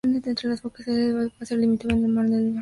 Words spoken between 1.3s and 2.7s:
Weser limitaba con el mar del Norte.